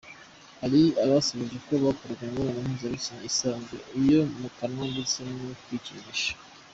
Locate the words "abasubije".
1.03-1.57